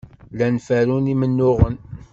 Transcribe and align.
Llan 0.33 0.57
ferrun 0.67 1.05
imennuɣen. 1.13 1.75